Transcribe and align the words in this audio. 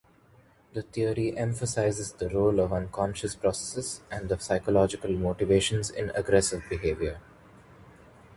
This 0.73 0.85
theory 0.85 1.37
emphasizes 1.37 2.11
the 2.13 2.27
role 2.29 2.59
of 2.59 2.73
unconscious 2.73 3.35
processes 3.35 4.01
and 4.09 4.35
psychological 4.41 5.11
motivations 5.11 5.91
in 5.91 6.09
aggressive 6.15 6.63
behavior. 6.67 7.21